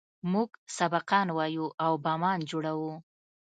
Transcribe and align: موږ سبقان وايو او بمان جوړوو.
موږ 0.31 0.49
سبقان 0.77 1.27
وايو 1.37 1.67
او 1.85 1.93
بمان 2.05 2.39
جوړوو. 2.49 2.93